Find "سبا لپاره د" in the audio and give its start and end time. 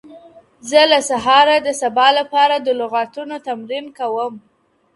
1.81-2.67